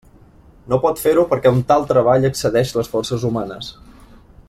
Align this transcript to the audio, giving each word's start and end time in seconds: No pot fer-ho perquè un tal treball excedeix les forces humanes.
No 0.71 0.79
pot 0.85 1.01
fer-ho 1.01 1.25
perquè 1.35 1.51
un 1.57 1.61
tal 1.73 1.85
treball 1.91 2.25
excedeix 2.31 2.75
les 2.79 2.91
forces 2.97 3.27
humanes. 3.33 3.71